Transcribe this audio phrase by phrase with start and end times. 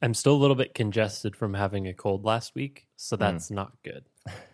[0.00, 3.20] I'm still a little bit congested from having a cold last week, so Hmm.
[3.20, 4.04] that's not good.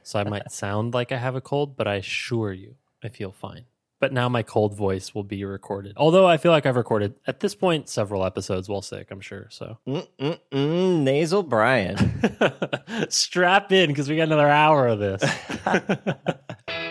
[0.03, 3.31] So I might sound like I have a cold, but I assure you, I feel
[3.33, 3.65] fine.
[4.01, 5.95] But now my cold voice will be recorded.
[5.97, 9.47] Although I feel like I've recorded at this point several episodes while sick, I'm sure.
[9.51, 11.97] So Mm-mm-mm, nasal Brian.
[13.09, 15.23] strap in because we got another hour of this.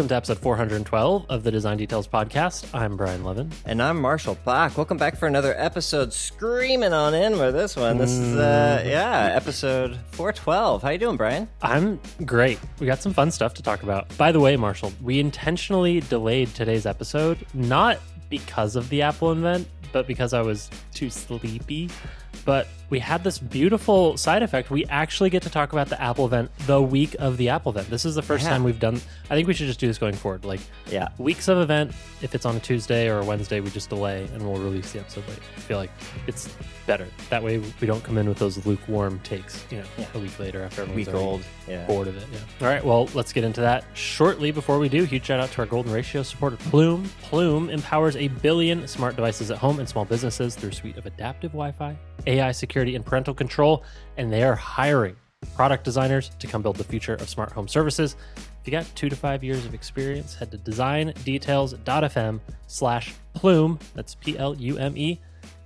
[0.00, 2.66] Welcome to episode 412 of the Design Details Podcast.
[2.74, 3.50] I'm Brian Lovin.
[3.66, 4.78] and I'm Marshall Bock.
[4.78, 6.14] Welcome back for another episode.
[6.14, 7.98] Screaming on in with this one.
[7.98, 10.82] This is uh yeah, episode 412.
[10.82, 11.46] How you doing, Brian?
[11.60, 12.58] I'm great.
[12.78, 14.16] We got some fun stuff to talk about.
[14.16, 17.98] By the way, Marshall, we intentionally delayed today's episode, not
[18.30, 21.88] because of the Apple event, but because I was too sleepy.
[22.44, 24.70] But we had this beautiful side effect.
[24.70, 27.90] We actually get to talk about the Apple event the week of the Apple event.
[27.90, 28.50] This is the first Yeah.
[28.50, 29.00] time we've done.
[29.28, 30.44] I think we should just do this going forward.
[30.44, 30.60] Like
[30.90, 31.08] Yeah.
[31.18, 34.42] weeks of event, if it's on a Tuesday or a Wednesday, we just delay and
[34.42, 35.38] we'll release the episode late.
[35.56, 35.90] I feel like
[36.28, 36.48] it's
[36.86, 37.06] better.
[37.30, 40.06] That way we don't come in with those lukewarm takes, you know, Yeah.
[40.14, 41.42] a week later after everyone's Week old.
[41.68, 41.84] Yeah.
[41.86, 42.24] bored of it.
[42.32, 42.66] Yeah.
[42.66, 42.84] All right.
[42.84, 44.50] Well, let's get into that shortly.
[44.52, 47.10] Before we do, huge shout out to our Golden Ratio supporter, Plume.
[47.22, 51.06] Plume empowers a billion smart devices at home and small businesses through a suite of
[51.06, 53.82] adaptive Wi-Fi, AI security, and parental control.
[54.16, 55.16] And they are hiring
[55.56, 58.14] product designers to come build the future of smart home services.
[58.36, 63.78] If you got two to five years of experience, head to designdetails.fm slash plume.
[63.94, 65.18] That's P L U M E,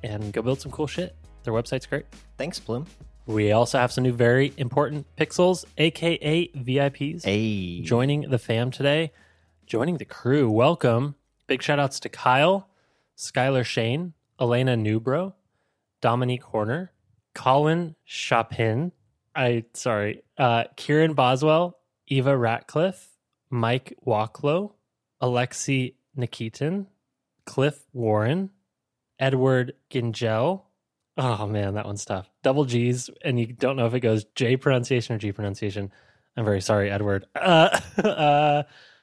[0.02, 1.14] and go build some cool shit.
[1.42, 2.06] Their website's great.
[2.38, 2.86] Thanks, Plume.
[3.26, 7.80] We also have some new very important pixels, aka VIPs, Hey.
[7.82, 9.12] joining the fam today,
[9.66, 10.50] joining the crew.
[10.50, 11.16] Welcome.
[11.46, 12.68] Big shout outs to Kyle,
[13.16, 15.34] Skylar Shane, Elena Newbro,
[16.00, 16.92] Dominique Horner,
[17.34, 18.92] Colin Chapin,
[19.34, 23.08] I sorry, uh, Kieran Boswell, Eva Ratcliffe,
[23.50, 24.72] Mike Walklow,
[25.22, 26.86] Alexi Nikitin,
[27.46, 28.50] Cliff Warren,
[29.18, 30.62] Edward Gingell.
[31.16, 32.28] Oh man, that one's tough.
[32.42, 35.92] Double G's, and you don't know if it goes J pronunciation or G pronunciation.
[36.36, 37.26] I'm very sorry, Edward.
[37.34, 38.62] Uh, uh,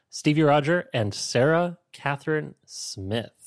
[0.09, 3.40] Stevie Roger and Sarah Catherine Smith.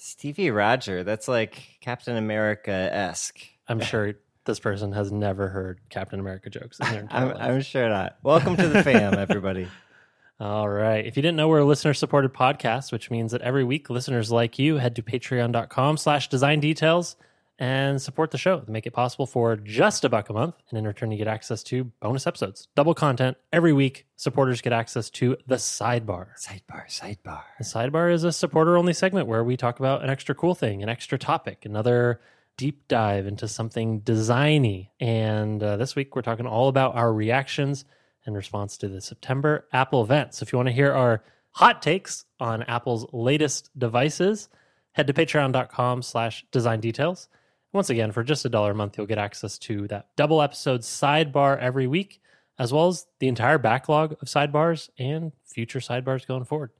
[0.00, 1.04] Stevie Roger.
[1.04, 3.38] That's like Captain America esque.
[3.68, 4.14] I'm sure
[4.46, 7.38] this person has never heard Captain America jokes in their entire I'm, life.
[7.40, 8.16] I'm sure not.
[8.22, 9.68] Welcome to the fam, everybody.
[10.40, 11.04] All right.
[11.04, 14.32] If you didn't know, we're a listener supported podcast, which means that every week listeners
[14.32, 17.16] like you head to patreon.com slash design details
[17.60, 18.64] and support the show.
[18.66, 20.54] Make it possible for just a buck a month.
[20.70, 24.06] And in return, you get access to bonus episodes, double content every week.
[24.16, 26.28] Supporters get access to the sidebar.
[26.40, 27.42] Sidebar, sidebar.
[27.58, 30.82] The sidebar is a supporter only segment where we talk about an extra cool thing,
[30.82, 32.20] an extra topic, another
[32.56, 34.88] deep dive into something designy.
[34.98, 37.84] And uh, this week we're talking all about our reactions
[38.26, 40.34] in response to the September Apple event.
[40.34, 41.22] So if you want to hear our
[41.52, 44.48] hot takes on Apple's latest devices,
[44.92, 47.28] head to patreon.com slash design details.
[47.72, 50.80] Once again, for just a dollar a month, you'll get access to that double episode
[50.80, 52.20] sidebar every week,
[52.58, 56.70] as well as the entire backlog of sidebars and future sidebars going forward.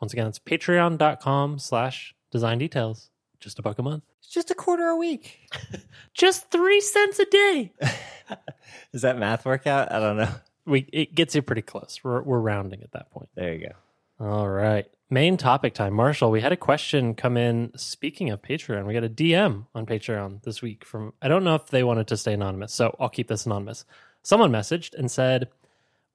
[0.00, 3.10] Once again, it's patreon.com slash design details.
[3.38, 4.02] Just a buck a month.
[4.18, 5.38] It's just a quarter a week.
[6.14, 7.72] Just three cents a day.
[8.92, 9.92] Does that math work out?
[9.92, 10.30] I don't know.
[10.64, 12.00] We it gets you pretty close.
[12.02, 13.28] We're we're rounding at that point.
[13.34, 14.26] There you go.
[14.26, 14.86] All right.
[15.10, 15.92] Main topic time.
[15.92, 17.72] Marshall, we had a question come in.
[17.76, 21.54] Speaking of Patreon, we got a DM on Patreon this week from, I don't know
[21.54, 23.84] if they wanted to stay anonymous, so I'll keep this anonymous.
[24.22, 25.48] Someone messaged and said,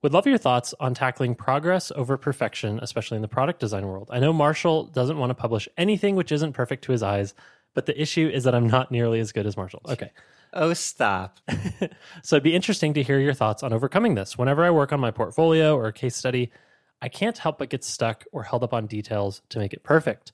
[0.02, 4.08] Would love your thoughts on tackling progress over perfection, especially in the product design world.
[4.10, 7.32] I know Marshall doesn't want to publish anything which isn't perfect to his eyes,
[7.74, 9.82] but the issue is that I'm not nearly as good as Marshall.
[9.88, 10.10] Okay.
[10.52, 11.38] Oh, stop.
[12.22, 14.36] So it'd be interesting to hear your thoughts on overcoming this.
[14.36, 16.50] Whenever I work on my portfolio or a case study,
[17.02, 20.32] I can't help but get stuck or held up on details to make it perfect.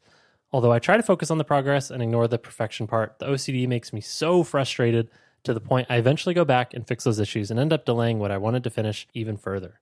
[0.53, 3.67] Although I try to focus on the progress and ignore the perfection part, the OCD
[3.69, 5.11] makes me so frustrated
[5.45, 8.19] to the point I eventually go back and fix those issues and end up delaying
[8.19, 9.81] what I wanted to finish even further.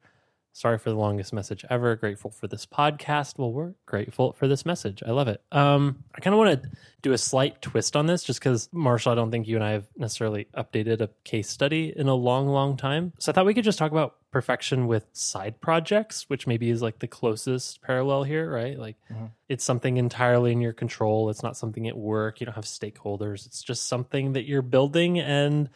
[0.52, 1.96] Sorry for the longest message ever.
[1.96, 3.38] Grateful for this podcast.
[3.38, 5.02] Well, we're grateful for this message.
[5.04, 5.42] I love it.
[5.50, 6.70] Um, I kind of want to
[7.02, 9.72] do a slight twist on this just because, Marshall, I don't think you and I
[9.72, 13.12] have necessarily updated a case study in a long, long time.
[13.18, 16.82] So I thought we could just talk about perfection with side projects, which maybe is
[16.82, 18.76] like the closest parallel here, right?
[18.76, 19.30] Like Mhm.
[19.48, 21.30] it's something entirely in your control.
[21.30, 22.40] It's not something at work.
[22.40, 23.46] You don't have stakeholders.
[23.46, 25.20] It's just something that you're building.
[25.20, 25.70] And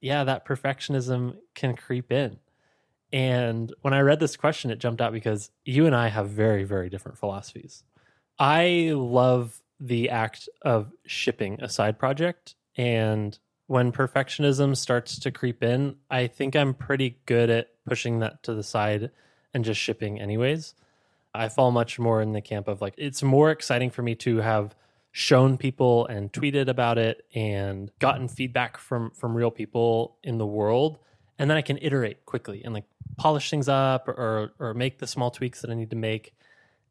[0.00, 2.38] yeah, that perfectionism can creep in.
[3.12, 6.62] And when I read this question, it jumped out because you and I have very,
[6.62, 7.82] very different philosophies.
[8.38, 15.62] I love the act of shipping a side project and when perfectionism starts to creep
[15.62, 19.10] in, I think I'm pretty good at pushing that to the side
[19.52, 20.74] and just shipping anyways.
[21.34, 24.38] I fall much more in the camp of like it's more exciting for me to
[24.38, 24.74] have
[25.10, 30.46] shown people and tweeted about it and gotten feedback from from real people in the
[30.46, 30.98] world
[31.38, 32.84] and then I can iterate quickly and like
[33.16, 36.34] polish things up or or make the small tweaks that I need to make.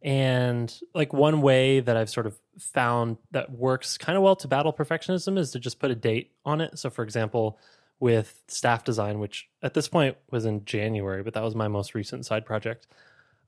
[0.03, 4.47] And like one way that I've sort of found that works kind of well to
[4.47, 6.77] battle perfectionism is to just put a date on it.
[6.77, 7.57] So for example,
[7.99, 11.95] with staff design, which at this point was in January, but that was my most
[11.95, 12.85] recent side project.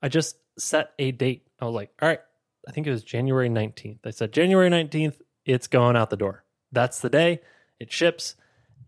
[0.02, 1.46] I just set a date.
[1.60, 2.22] I was like, all right,
[2.66, 4.00] I think it was January 19th.
[4.06, 6.46] I said, January 19th, it's going out the door.
[6.72, 7.42] That's the day
[7.80, 8.36] it ships.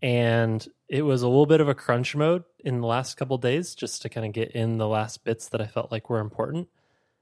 [0.00, 3.74] And it was a little bit of a crunch mode in the last couple days
[3.74, 6.68] just to kind of get in the last bits that I felt like were important.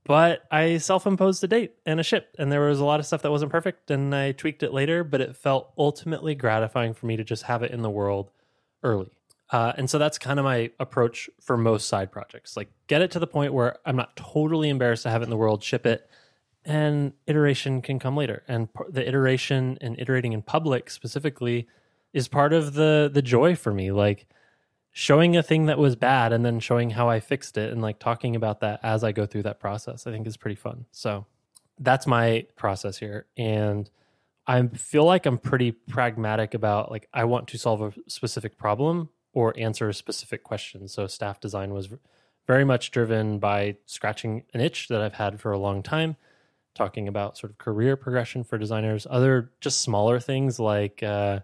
[0.06, 3.06] But I self imposed a date and a ship, and there was a lot of
[3.06, 7.06] stuff that wasn't perfect, and I tweaked it later, but it felt ultimately gratifying for
[7.06, 8.30] me to just have it in the world
[8.82, 9.10] early.
[9.50, 12.56] Uh, and so that's kind of my approach for most side projects.
[12.56, 15.30] Like, get it to the point where I'm not totally embarrassed to have it in
[15.30, 16.08] the world, ship it,
[16.64, 18.42] and iteration can come later.
[18.48, 21.68] And the iteration and iterating in public specifically
[22.12, 24.26] is part of the the joy for me like
[24.98, 27.98] showing a thing that was bad and then showing how I fixed it and like
[27.98, 30.86] talking about that as I go through that process I think is pretty fun.
[30.90, 31.26] So
[31.78, 33.26] that's my process here.
[33.36, 33.90] And
[34.46, 39.10] I feel like I'm pretty pragmatic about like I want to solve a specific problem
[39.34, 40.88] or answer a specific question.
[40.88, 41.90] So staff design was
[42.46, 46.16] very much driven by scratching an itch that I've had for a long time
[46.74, 51.40] talking about sort of career progression for designers other just smaller things like uh,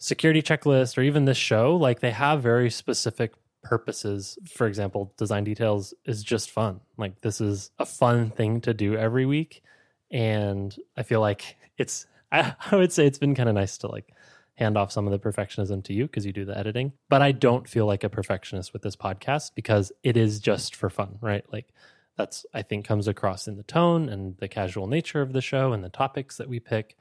[0.00, 4.38] security checklist or even this show, like they have very specific purposes.
[4.48, 6.80] For example, design details is just fun.
[6.96, 9.62] Like this is a fun thing to do every week.
[10.10, 13.88] And I feel like it's, I, I would say it's been kind of nice to
[13.88, 14.12] like
[14.56, 16.92] hand off some of the perfectionism to you because you do the editing.
[17.10, 20.88] But I don't feel like a perfectionist with this podcast because it is just for
[20.88, 21.44] fun, right?
[21.52, 21.68] Like
[22.16, 25.72] that's, I think, comes across in the tone and the casual nature of the show
[25.72, 26.96] and the topics that we pick.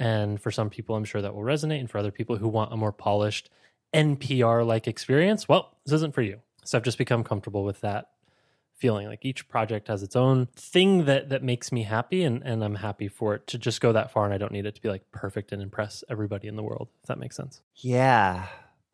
[0.00, 1.78] And for some people, I'm sure that will resonate.
[1.78, 3.50] And for other people who want a more polished
[3.94, 6.40] NPR like experience, well, this isn't for you.
[6.64, 8.08] So I've just become comfortable with that
[8.74, 9.08] feeling.
[9.08, 12.76] Like each project has its own thing that that makes me happy and, and I'm
[12.76, 14.88] happy for it to just go that far and I don't need it to be
[14.88, 17.60] like perfect and impress everybody in the world, if that makes sense.
[17.76, 18.46] Yeah.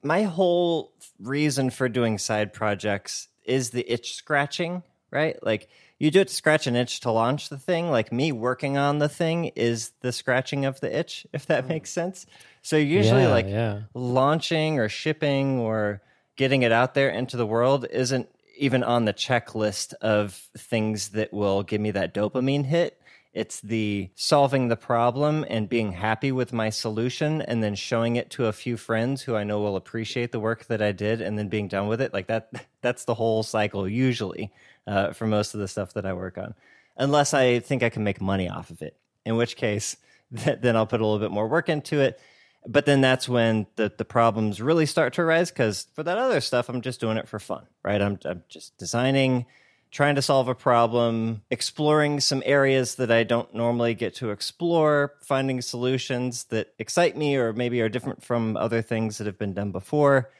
[0.02, 4.82] My whole reason for doing side projects is the itch scratching,
[5.12, 5.40] right?
[5.40, 5.68] Like
[5.98, 7.90] you do it to scratch an itch to launch the thing.
[7.90, 11.68] Like me working on the thing is the scratching of the itch, if that mm.
[11.68, 12.26] makes sense.
[12.62, 13.80] So usually, yeah, like yeah.
[13.94, 16.02] launching or shipping or
[16.36, 18.28] getting it out there into the world isn't
[18.58, 23.00] even on the checklist of things that will give me that dopamine hit.
[23.36, 28.30] It's the solving the problem and being happy with my solution and then showing it
[28.30, 31.38] to a few friends who I know will appreciate the work that I did and
[31.38, 32.14] then being done with it.
[32.14, 32.50] Like that
[32.80, 34.54] that's the whole cycle usually
[34.86, 36.54] uh, for most of the stuff that I work on.
[36.96, 38.96] Unless I think I can make money off of it.
[39.26, 39.98] In which case
[40.34, 42.18] th- then I'll put a little bit more work into it.
[42.66, 46.40] But then that's when the, the problems really start to arise because for that other
[46.40, 48.00] stuff, I'm just doing it for fun, right?
[48.00, 49.44] I'm, I'm just designing
[49.90, 55.14] trying to solve a problem, exploring some areas that I don't normally get to explore,
[55.22, 59.54] finding solutions that excite me or maybe are different from other things that have been
[59.54, 60.30] done before,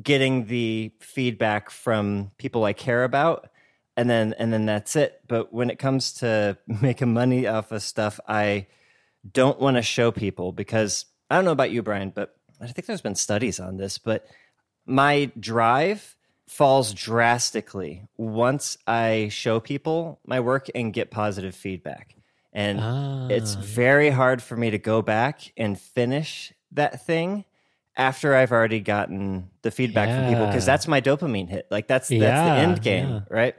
[0.00, 3.48] getting the feedback from people I care about.
[3.96, 5.20] And then and then that's it.
[5.28, 8.66] But when it comes to making money off of stuff, I
[9.30, 12.86] don't want to show people because I don't know about you, Brian, but I think
[12.86, 14.26] there's been studies on this, but
[14.86, 22.16] my drive falls drastically once I show people my work and get positive feedback.
[22.52, 23.28] And ah.
[23.28, 27.44] it's very hard for me to go back and finish that thing
[27.96, 30.20] after I've already gotten the feedback yeah.
[30.20, 31.66] from people because that's my dopamine hit.
[31.70, 33.20] Like that's that's yeah, the end game, yeah.
[33.30, 33.54] right?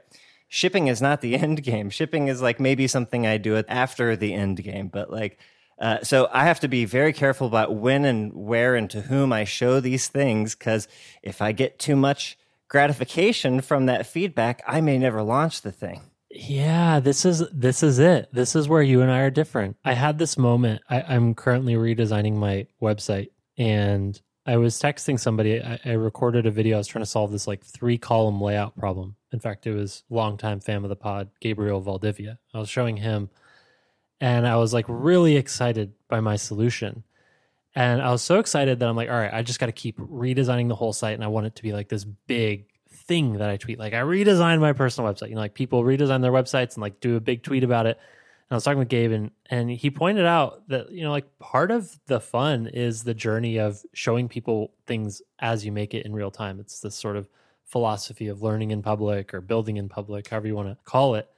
[0.48, 1.90] Shipping is not the end game.
[1.90, 5.40] Shipping is like maybe something I do it after the end game, but like
[5.80, 9.34] uh, so I have to be very careful about when and where and to whom
[9.34, 10.88] I show these things because
[11.22, 12.38] if I get too much
[12.74, 16.02] gratification from that feedback, I may never launch the thing.
[16.32, 18.28] Yeah, this is this is it.
[18.34, 19.78] This is where you and I are different.
[19.86, 20.82] I had this moment.
[20.90, 25.62] I, am currently redesigning my website, and I was texting somebody.
[25.62, 26.78] I, I, recorded a video.
[26.78, 29.16] I was trying to solve this like three column layout problem.
[29.32, 32.40] In fact, it was longtime fan of the pod, Gabriel Valdivia.
[32.52, 33.30] I was showing him,
[34.20, 37.04] and I was like really excited by my solution.
[37.76, 39.98] And I was so excited that I'm like, all right, I just got to keep
[39.98, 41.16] redesigning the whole site.
[41.16, 43.80] And I want it to be like this big thing that I tweet.
[43.80, 45.30] Like, I redesigned my personal website.
[45.30, 47.98] You know, like people redesign their websites and like do a big tweet about it.
[47.98, 51.40] And I was talking with Gabe, and and he pointed out that you know like
[51.40, 56.06] part of the fun is the journey of showing people things as you make it
[56.06, 56.60] in real time.
[56.60, 57.28] It's this sort of
[57.66, 61.30] philosophy of learning in public or building in public, however you want to call it,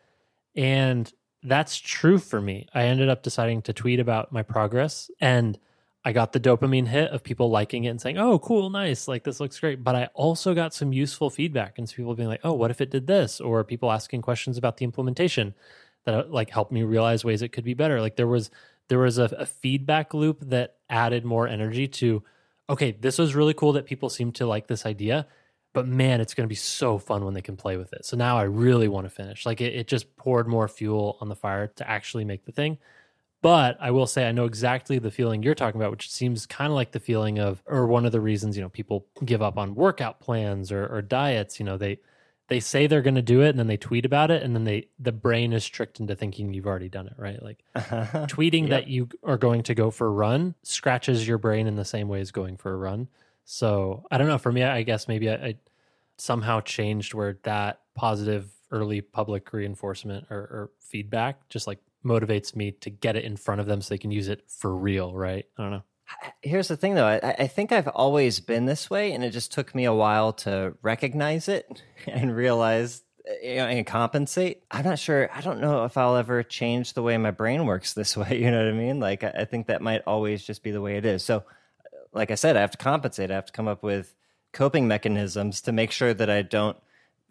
[0.56, 1.12] and
[1.44, 2.68] that's true for me.
[2.74, 5.60] I ended up deciding to tweet about my progress and
[6.06, 9.24] I got the dopamine hit of people liking it and saying, "Oh, cool, nice, like
[9.24, 12.42] this looks great." But I also got some useful feedback and some people being like,
[12.44, 15.56] "Oh, what if it did this?" or people asking questions about the implementation
[16.06, 18.00] that uh, like helped me realize ways it could be better.
[18.00, 18.52] Like there was
[18.88, 22.24] there was a, a feedback loop that added more energy to,
[22.70, 25.28] okay, this was really cool that people seem to like this idea,
[25.74, 28.06] but man, it's going to be so fun when they can play with it.
[28.06, 29.46] So now I really want to finish.
[29.46, 32.78] Like it, it just poured more fuel on the fire to actually make the thing.
[33.46, 36.72] But I will say I know exactly the feeling you're talking about, which seems kind
[36.72, 39.56] of like the feeling of, or one of the reasons you know people give up
[39.60, 41.60] on workout plans or, or diets.
[41.60, 42.00] You know they
[42.48, 44.64] they say they're going to do it and then they tweet about it and then
[44.64, 48.70] they the brain is tricked into thinking you've already done it right like tweeting yep.
[48.70, 52.08] that you are going to go for a run scratches your brain in the same
[52.08, 53.08] way as going for a run
[53.46, 55.56] so i don't know for me i guess maybe i, I
[56.18, 62.72] somehow changed where that positive early public reinforcement or, or feedback just like motivates me
[62.72, 65.46] to get it in front of them so they can use it for real, right?
[65.58, 65.84] I don't know.
[66.42, 69.52] Here's the thing though, I, I, think I've always been this way, and it just
[69.52, 74.64] took me a while to recognize it and realize eh, you know, and compensate.
[74.70, 75.30] I'm not sure.
[75.34, 78.40] I don't know if I'll ever change the way my brain works this way.
[78.40, 79.00] You know what I mean?
[79.00, 81.24] Like, I, I think that might always just be the way it is.
[81.24, 81.42] So, uh,
[82.14, 83.32] like I said, I have to compensate.
[83.32, 84.14] I have to come up with
[84.54, 86.78] coping mechanisms to make sure that I don't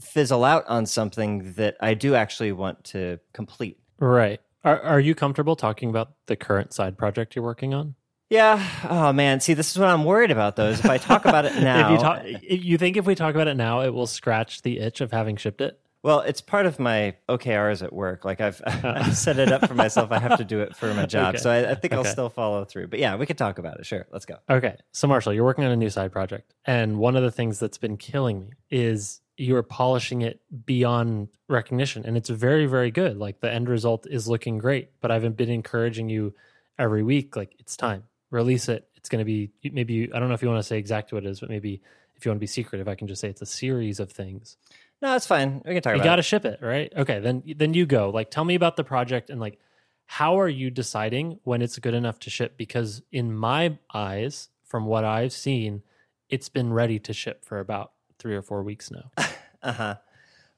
[0.01, 3.79] fizzle out on something that I do actually want to complete.
[4.01, 4.41] Right.
[4.65, 7.95] Are Are you comfortable talking about the current side project you're working on?
[8.31, 8.67] Yeah.
[8.89, 9.41] Oh man.
[9.41, 10.57] See, this is what I'm worried about.
[10.57, 13.15] Though, is if I talk about it now, if you talk, you think if we
[13.15, 15.79] talk about it now, it will scratch the itch of having shipped it.
[16.05, 18.27] Well, it's part of my OKRs at work.
[18.27, 18.93] Like I've, uh-huh.
[18.97, 20.13] I've set it up for myself.
[20.13, 21.43] I have to do it for my job, okay.
[21.43, 21.97] so I, I think okay.
[21.97, 22.89] I'll still follow through.
[22.89, 23.87] But yeah, we could talk about it.
[23.87, 24.37] Sure, let's go.
[24.51, 24.77] Okay.
[24.93, 27.79] So Marshall, you're working on a new side project, and one of the things that's
[27.79, 33.17] been killing me is you are polishing it beyond recognition and it's very very good.
[33.19, 36.35] Like the end result is looking great but i've been encouraging you
[36.79, 38.05] every week like it's time.
[38.31, 38.89] Release it.
[38.97, 41.25] It's going to be maybe i don't know if you want to say exactly what
[41.25, 41.83] it is but maybe
[42.17, 44.57] if you want to be secretive i can just say it's a series of things.
[45.03, 45.63] No that's fine.
[45.65, 46.93] We can talk you got to ship it right?
[46.97, 48.11] Okay then then you go.
[48.11, 49.59] Like tell me about the project and like
[50.07, 52.59] how are you deciding when it's good enough to ship?
[52.59, 55.83] Because in my eyes from what i've seen
[56.29, 59.11] it's been ready to ship for about three or four weeks now.
[59.63, 59.95] uh huh.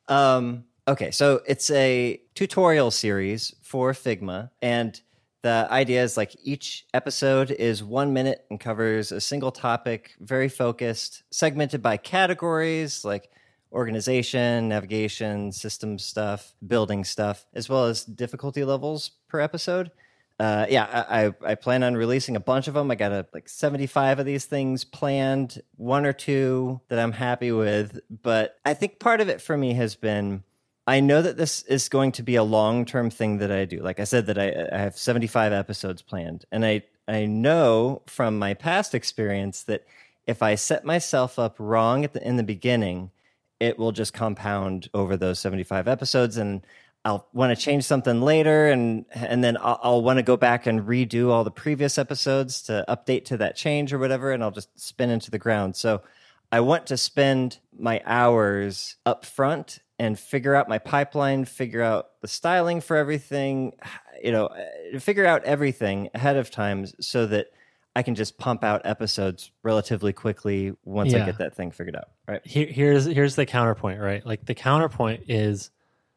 [0.08, 5.00] Um, okay, so it's a tutorial series for Figma, and
[5.42, 10.48] the idea is like each episode is one minute and covers a single topic, very
[10.48, 13.30] focused, segmented by categories like
[13.72, 19.90] organization, navigation, system stuff, building stuff, as well as difficulty levels per episode
[20.38, 22.90] uh, yeah, I, I plan on releasing a bunch of them.
[22.90, 27.52] I got a, like 75 of these things planned, one or two that I'm happy
[27.52, 28.00] with.
[28.10, 30.42] But I think part of it for me has been
[30.86, 33.82] I know that this is going to be a long term thing that I do.
[33.82, 36.44] Like I said, that I, I have 75 episodes planned.
[36.52, 39.84] And I, I know from my past experience that
[40.26, 43.10] if I set myself up wrong at the, in the beginning,
[43.58, 46.36] it will just compound over those 75 episodes.
[46.36, 46.64] And
[47.06, 50.66] I'll want to change something later, and and then I'll, I'll want to go back
[50.66, 54.50] and redo all the previous episodes to update to that change or whatever, and I'll
[54.50, 55.76] just spin into the ground.
[55.76, 56.02] So
[56.50, 62.20] I want to spend my hours up front and figure out my pipeline, figure out
[62.22, 63.74] the styling for everything,
[64.20, 67.46] you know, uh, figure out everything ahead of time so that
[67.94, 71.22] I can just pump out episodes relatively quickly once yeah.
[71.22, 72.08] I get that thing figured out.
[72.26, 72.44] Right.
[72.44, 74.26] Here, here's here's the counterpoint, right?
[74.26, 75.70] Like the counterpoint is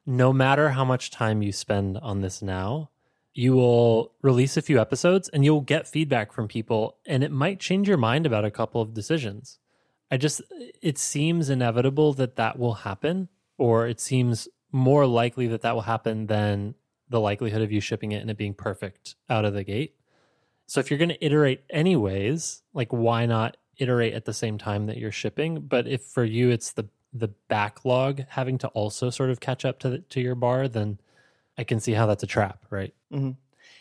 [0.09, 2.89] no matter how much time you spend on this now,
[3.31, 7.59] you will release a few episodes and you'll get feedback from people and it might
[7.59, 9.59] change your mind about a couple of decisions.
[10.09, 10.41] I just
[10.81, 15.83] it seems inevitable that that will happen or it seems more likely that that will
[15.83, 16.73] happen than
[17.07, 19.95] the likelihood of you shipping it and it being perfect out of the gate.
[20.65, 24.87] So if you're going to iterate anyways, like why not iterate at the same time
[24.87, 25.61] that you're shipping?
[25.67, 29.79] But if for you it's the the backlog having to also sort of catch up
[29.79, 30.99] to the, to your bar, then
[31.57, 32.93] I can see how that's a trap, right?
[33.11, 33.31] Mm-hmm.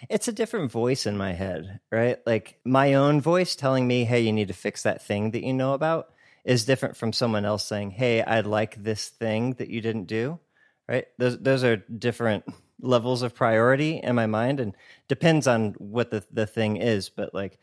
[0.08, 2.18] It's a different voice in my head, right?
[2.26, 5.52] Like my own voice telling me, "Hey, you need to fix that thing that you
[5.52, 6.12] know about,"
[6.44, 10.38] is different from someone else saying, "Hey, I'd like this thing that you didn't do."
[10.88, 11.06] Right?
[11.18, 12.44] Those those are different
[12.80, 14.76] levels of priority in my mind, and
[15.08, 17.08] depends on what the the thing is.
[17.08, 17.58] But like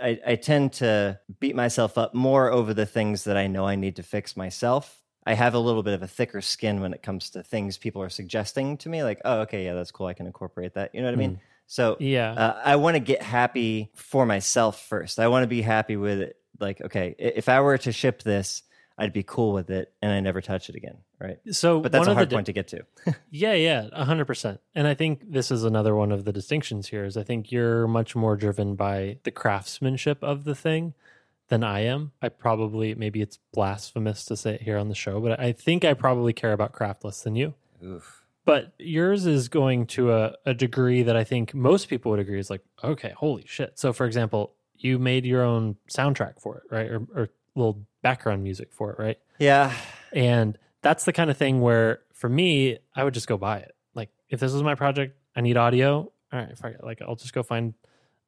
[0.00, 3.76] I, I, tend to beat myself up more over the things that I know I
[3.76, 7.02] need to fix myself I have a little bit of a thicker skin when it
[7.02, 9.02] comes to things people are suggesting to me.
[9.04, 10.06] Like, oh, okay, yeah, that's cool.
[10.06, 10.94] I can incorporate that.
[10.94, 11.40] You know what I mean?
[11.66, 12.32] So Yeah.
[12.32, 15.18] uh, I want to get happy for myself first.
[15.18, 16.36] I want to be happy with it.
[16.58, 18.62] Like, okay, if I were to ship this,
[18.98, 20.98] I'd be cool with it, and I never touch it again.
[21.18, 21.38] Right?
[21.50, 22.84] so But that's one a of hard the point to get to.
[23.30, 24.60] Yeah, yeah, a hundred percent.
[24.74, 27.86] And I think this is another one of the distinctions here is I think you're
[27.88, 30.94] much more driven by the craftsmanship of the thing
[31.52, 32.12] than I am.
[32.22, 35.84] I probably maybe it's blasphemous to say it here on the show, but I think
[35.84, 37.52] I probably care about craft less than you.
[37.84, 38.24] Oof.
[38.46, 42.38] But yours is going to a, a degree that I think most people would agree
[42.38, 43.78] is like, okay, holy shit.
[43.78, 46.90] So for example, you made your own soundtrack for it, right?
[46.90, 49.18] Or, or little background music for it, right?
[49.38, 49.74] Yeah.
[50.10, 53.76] And that's the kind of thing where for me, I would just go buy it.
[53.94, 56.10] Like if this was my project, I need audio.
[56.32, 56.82] All right, fuck it.
[56.82, 57.74] Like I'll just go find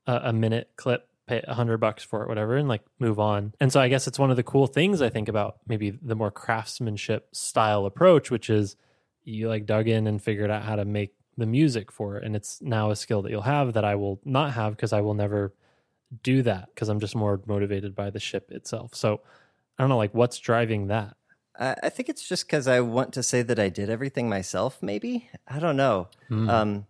[0.07, 3.55] a, a minute clip, pay a hundred bucks for it, whatever, and like move on.
[3.61, 6.15] And so I guess it's one of the cool things I think about maybe the
[6.15, 8.77] more craftsmanship style approach, which is
[9.25, 12.25] you like dug in and figured out how to make the music for it.
[12.25, 15.01] And it's now a skill that you'll have that I will not have because I
[15.01, 15.55] will never
[16.23, 18.95] do that because I'm just more motivated by the ship itself.
[18.95, 19.21] So
[19.79, 21.17] I don't know, like what's driving that?
[21.57, 24.83] I think it's just because I want to say that I did everything myself.
[24.83, 26.09] Maybe I don't know.
[26.29, 26.51] Hmm.
[26.51, 26.87] Um,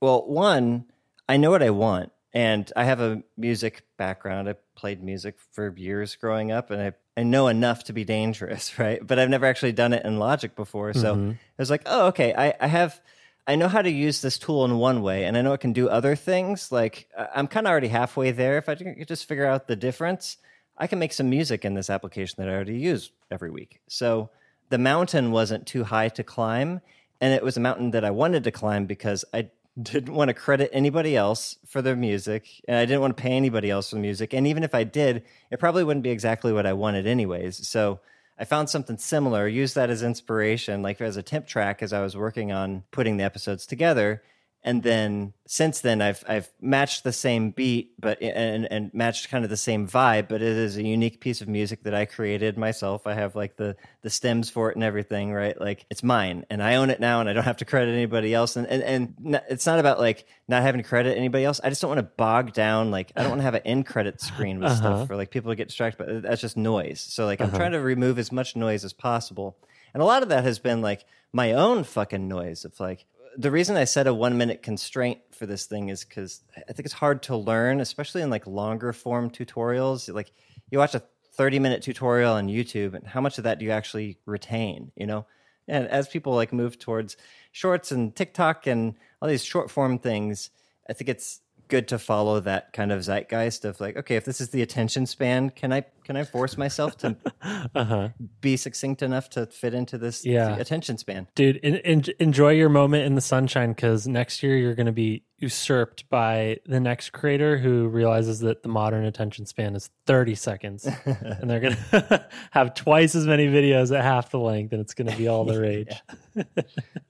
[0.00, 0.84] well, one,
[1.28, 4.48] I know what I want, and I have a music background.
[4.48, 8.76] I played music for years growing up, and I I know enough to be dangerous,
[8.78, 8.98] right?
[9.06, 11.34] But I've never actually done it in Logic before, so Mhm.
[11.34, 12.34] I was like, oh, okay.
[12.34, 13.00] I, I have.
[13.46, 15.74] I know how to use this tool in one way, and I know it can
[15.74, 16.72] do other things.
[16.72, 18.58] Like I'm kind of already halfway there.
[18.58, 20.38] If I could just figure out the difference,
[20.78, 23.80] I can make some music in this application that I already use every week.
[23.86, 24.30] So
[24.70, 26.80] the mountain wasn't too high to climb,
[27.20, 29.50] and it was a mountain that I wanted to climb because I
[29.80, 33.32] didn't want to credit anybody else for their music, and I didn't want to pay
[33.32, 34.32] anybody else for the music.
[34.32, 37.66] And even if I did, it probably wouldn't be exactly what I wanted, anyways.
[37.66, 38.00] So
[38.38, 42.00] I found something similar, used that as inspiration, like as a temp track as I
[42.02, 44.22] was working on putting the episodes together.
[44.66, 49.44] And then since then, I've I've matched the same beat, but and and matched kind
[49.44, 50.26] of the same vibe.
[50.28, 53.06] But it is a unique piece of music that I created myself.
[53.06, 55.60] I have like the the stems for it and everything, right?
[55.60, 58.32] Like it's mine, and I own it now, and I don't have to credit anybody
[58.32, 58.56] else.
[58.56, 58.82] And and
[59.22, 61.60] and it's not about like not having to credit anybody else.
[61.62, 62.90] I just don't want to bog down.
[62.90, 64.76] Like I don't want to have an end credit screen with Uh-huh.
[64.76, 65.98] stuff for like people to get distracted.
[66.06, 67.00] But that's just noise.
[67.02, 69.58] So like I'm trying to remove as much noise as possible.
[69.92, 73.04] And a lot of that has been like my own fucking noise of like
[73.36, 76.86] the reason I set a one minute constraint for this thing is because I think
[76.86, 80.12] it's hard to learn, especially in like longer form tutorials.
[80.12, 80.32] Like
[80.70, 83.70] you watch a 30 minute tutorial on YouTube, and how much of that do you
[83.70, 85.26] actually retain, you know?
[85.66, 87.16] And as people like move towards
[87.52, 90.50] shorts and TikTok and all these short form things,
[90.88, 94.40] I think it's good to follow that kind of zeitgeist of like, okay, if this
[94.40, 97.16] is the attention span, can I can I force myself to
[97.74, 98.10] Uh-huh.
[98.40, 100.56] be succinct enough to fit into this Yeah.
[100.56, 101.26] attention span?
[101.34, 104.92] Dude, en- en- enjoy your moment in the sunshine because next year you're going to
[104.92, 110.34] be usurped by the next creator who realizes that the modern attention span is 30
[110.34, 114.80] seconds and they're going to have twice as many videos at half the length and
[114.80, 115.88] it's going to be all the rage.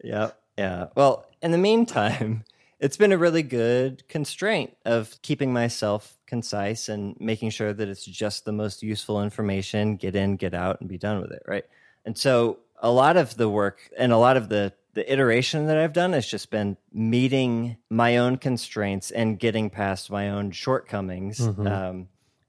[0.02, 0.30] Yeah.
[0.56, 0.86] Yeah.
[0.94, 2.44] Well, in the meantime,
[2.84, 8.04] it's been a really good constraint of keeping myself concise and making sure that it's
[8.04, 11.42] just the most useful information, get in, get out, and be done with it.
[11.48, 11.64] Right.
[12.04, 15.78] And so a lot of the work and a lot of the the iteration that
[15.78, 21.40] I've done has just been meeting my own constraints and getting past my own shortcomings.
[21.40, 22.08] Um,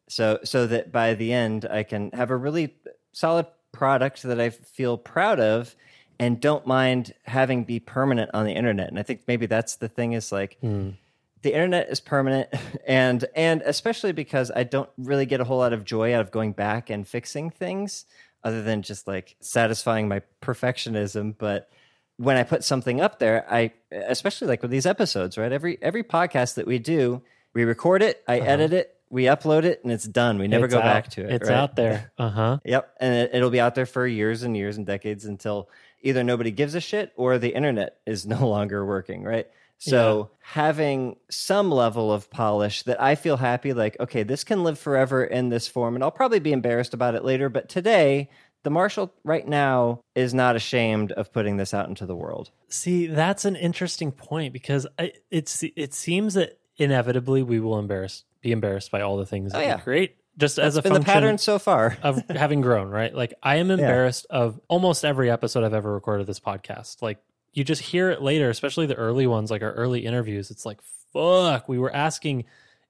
[0.09, 2.75] so so that by the end I can have a really
[3.13, 5.73] solid product that I feel proud of
[6.19, 8.89] and don't mind having be permanent on the internet.
[8.89, 12.49] And I think maybe that's the thing is like the internet is permanent
[12.87, 16.31] and and especially because I don't really get a whole lot of joy out of
[16.31, 18.05] going back and fixing things
[18.43, 21.69] other than just like satisfying my perfectionism, but
[22.17, 25.51] when I put something up there, I especially like with these episodes, right?
[25.51, 27.21] Every every podcast that we do,
[27.53, 30.39] we record it, I edit it, we upload it, and it's done.
[30.39, 30.83] We never It's go out.
[30.83, 31.31] back to it.
[31.31, 31.57] It's right?
[31.57, 32.11] out there.
[32.17, 32.57] Uh huh.
[32.63, 35.69] Yep, and it, it'll be out there for years and years and decades until
[36.01, 39.47] either nobody gives a shit or the internet is no longer working, right?
[39.77, 44.79] So having some level of polish that I feel happy, like, okay, this can live
[44.79, 48.29] forever in this form, and I'll probably be embarrassed about it later, but today,
[48.63, 52.49] the Marshall right now is not ashamed of putting this out into the world.
[52.69, 58.23] See, that's an interesting point because I, it's it seems that inevitably we will embarrass
[58.41, 59.75] be embarrassed by all the things that Oh, yeah.
[59.75, 61.97] we create just as a Been the pattern so far.
[62.03, 63.13] of having grown, right?
[63.13, 67.01] Like I am embarrassed of almost every episode I've ever recorded this podcast.
[67.01, 67.19] Like
[67.53, 70.51] you just hear it later, especially the early ones, like our early interviews.
[70.51, 70.81] It's like,
[71.13, 72.45] fuck, we were asking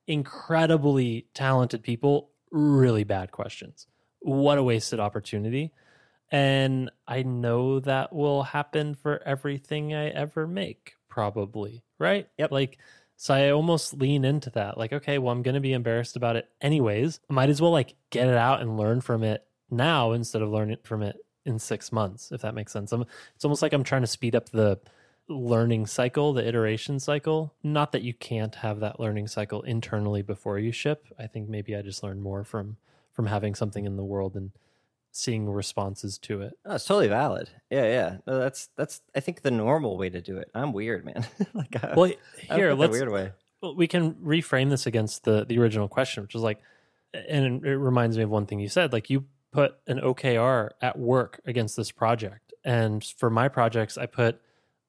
[0.07, 3.87] incredibly talented people really bad questions.
[4.19, 5.71] What a wasted opportunity.
[6.31, 11.83] And I know that will happen for everything I ever make, probably.
[11.99, 12.27] Right?
[12.39, 12.51] Yep.
[12.51, 12.79] Like,
[13.17, 14.77] so I almost lean into that.
[14.77, 17.19] Like, okay, well, I'm going to be embarrassed about it anyways.
[17.29, 20.49] I might as well like get it out and learn from it now instead of
[20.49, 22.91] learning from it in six months, if that makes sense.
[22.91, 24.79] I'm, it's almost like I'm trying to speed up the
[25.27, 27.53] learning cycle, the iteration cycle.
[27.63, 31.07] Not that you can't have that learning cycle internally before you ship.
[31.17, 32.77] I think maybe I just learn more from
[33.11, 34.51] from having something in the world and
[35.15, 36.53] seeing responses to it.
[36.65, 37.49] Oh, it's totally valid.
[37.69, 38.17] Yeah, yeah.
[38.27, 40.49] No, that's that's I think the normal way to do it.
[40.53, 41.25] I'm weird, man.
[41.53, 43.31] like, I, Well, here let's weird way.
[43.61, 46.59] well, we can reframe this against the the original question, which is like,
[47.13, 48.91] and it reminds me of one thing you said.
[48.91, 54.07] Like you put an OKR at work against this project, and for my projects, I
[54.07, 54.41] put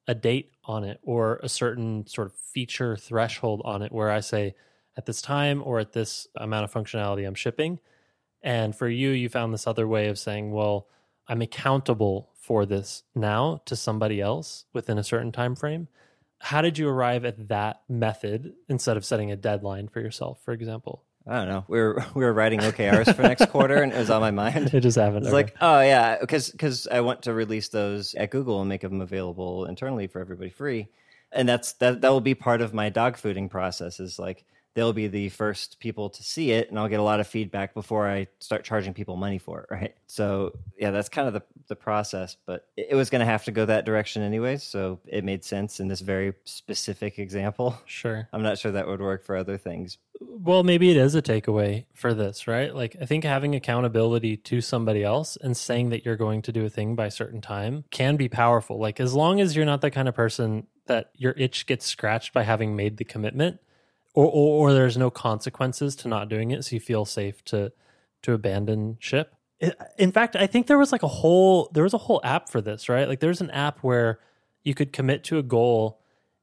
[0.08, 4.20] a date on it or a certain sort of feature threshold on it, where I
[4.20, 4.54] say
[4.96, 7.78] at this time or at this amount of functionality I'm shipping.
[8.46, 10.86] And for you, you found this other way of saying, well,
[11.28, 15.88] I'm accountable for this now to somebody else within a certain time frame
[16.38, 20.52] how did you arrive at that method instead of setting a deadline for yourself for
[20.52, 21.64] example I don't know.
[21.66, 24.70] We were we were writing OKRs for next quarter, and it was on my mind.
[24.72, 28.30] it just happened It's like, oh yeah, because because I want to release those at
[28.30, 30.86] Google and make them available internally for everybody free,
[31.32, 33.98] and that's that that will be part of my dog fooding process.
[33.98, 34.44] Is like
[34.76, 37.72] they'll be the first people to see it, and I'll get a lot of feedback
[37.74, 39.66] before I start charging people money for it.
[39.76, 39.94] Right.
[40.06, 43.44] So yeah, that's kind of the the process, but it, it was going to have
[43.44, 44.56] to go that direction anyway.
[44.58, 47.76] So it made sense in this very specific example.
[47.86, 49.98] sure I'm not sure that would work for other things.
[50.20, 54.60] well maybe it is a takeaway for this right like i think having accountability to
[54.62, 57.84] somebody else and saying that you're going to do a thing by a certain time
[57.90, 61.32] can be powerful like as long as you're not the kind of person that your
[61.36, 63.60] itch gets scratched by having made the commitment
[64.16, 67.70] or, or, or there's no consequences to not doing it so you feel safe to
[68.22, 69.34] to abandon ship?
[69.98, 72.60] In fact i think there was like a whole there was a whole app for
[72.60, 73.08] this right?
[73.08, 74.18] Like there's an app where
[74.64, 76.00] you could commit to a goal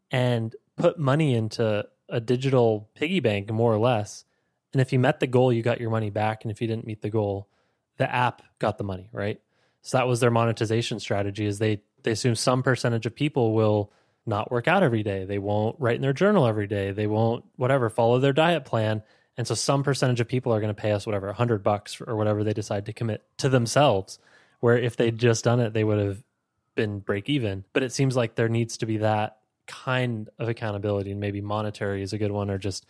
[0.10, 4.24] and put money into a digital piggy bank more or less
[4.72, 6.88] and if you met the goal you got your money back and if you didn't
[6.88, 7.50] meet the goal
[7.98, 9.42] the app got the money right?
[9.82, 13.92] So that was their monetization strategy is they they assume some percentage of people will
[14.26, 15.26] not work out every day.
[15.26, 16.92] They won't write in their journal every day.
[16.92, 19.04] They won't whatever follow their diet plan.
[19.38, 22.16] And so some percentage of people are going to pay us whatever 100 bucks or
[22.16, 24.20] whatever they decide to commit to themselves
[24.60, 26.24] where if they'd just done it they would have
[26.76, 27.64] been break even.
[27.74, 32.02] But it seems like there needs to be that kind of accountability and maybe monetary
[32.04, 32.86] is a good one or just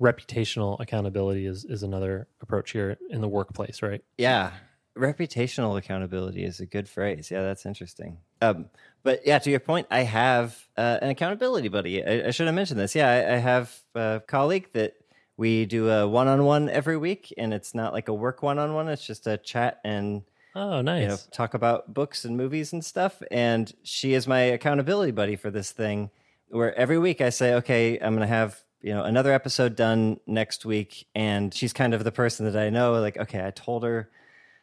[0.00, 4.02] reputational accountability is is another approach here in the workplace right?
[4.16, 4.52] Yeah.
[4.98, 7.30] Reputational accountability is a good phrase.
[7.30, 8.18] Yeah, that's interesting.
[8.42, 8.66] Um,
[9.02, 12.04] but yeah, to your point, I have uh, an accountability buddy.
[12.04, 12.94] I, I should have mentioned this.
[12.94, 14.94] Yeah, I, I have a colleague that
[15.36, 18.58] we do a one on one every week, and it's not like a work one
[18.58, 20.22] on one, it's just a chat and
[20.54, 24.40] oh nice you know talk about books and movies and stuff and she is my
[24.40, 26.10] accountability buddy for this thing
[26.48, 30.18] where every week i say okay i'm going to have you know another episode done
[30.26, 33.82] next week and she's kind of the person that i know like okay i told
[33.84, 34.10] her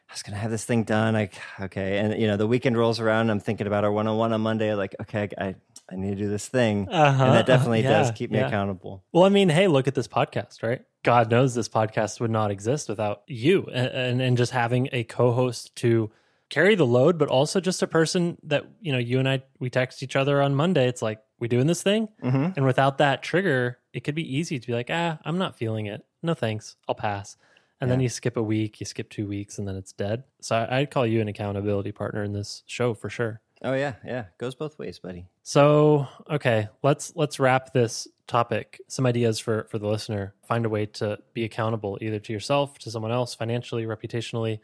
[0.08, 2.76] i was going to have this thing done like okay and you know the weekend
[2.76, 5.54] rolls around and i'm thinking about our one-on-one on monday like okay i,
[5.90, 8.48] I need to do this thing Uh-huh, and that definitely uh, does keep me yeah.
[8.48, 10.82] accountable Well, I mean, hey, look at this podcast, right?
[11.04, 15.04] God knows this podcast would not exist without you and, and, and just having a
[15.04, 16.10] co host to
[16.50, 19.70] carry the load, but also just a person that, you know, you and I, we
[19.70, 20.88] text each other on Monday.
[20.88, 22.08] It's like, we doing this thing?
[22.22, 22.50] mm-hmm.
[22.56, 25.86] And without that trigger, it could be easy to be like, ah, I'm not feeling
[25.86, 26.04] it.
[26.22, 26.74] No thanks.
[26.88, 27.36] I'll pass.
[27.80, 30.24] And then you skip a week, you skip two weeks, and then it's dead.
[30.40, 33.40] So I, I'd call you an accountability partner in this show for sure.
[33.62, 38.80] oh yeah yeah goes both ways buddy So, okay, let's let's wrap this topic.
[38.88, 40.34] Some ideas for for the listener.
[40.48, 44.58] Find a way to be accountable either to yourself, to someone else, financially, reputationally,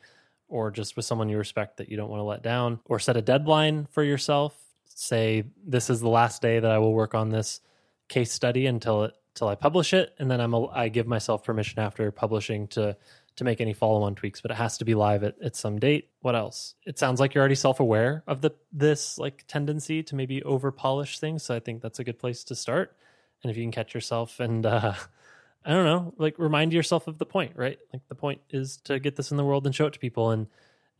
[0.48, 3.16] or just with someone you respect that you don't want to let down, or set
[3.16, 4.54] a deadline for yourself.
[4.86, 7.60] Say this is the last day that I will work on this
[8.08, 11.44] case study until it till I publish it, and then I'm a, I give myself
[11.44, 12.96] permission after publishing to
[13.36, 15.78] to make any follow on tweaks, but it has to be live at, at some
[15.78, 16.10] date.
[16.20, 16.74] What else?
[16.84, 20.70] It sounds like you're already self aware of the this like tendency to maybe over
[20.70, 21.42] polish things.
[21.42, 22.96] So I think that's a good place to start.
[23.42, 24.94] And if you can catch yourself and uh
[25.64, 27.78] I don't know, like remind yourself of the point, right?
[27.92, 30.30] Like the point is to get this in the world and show it to people
[30.30, 30.48] and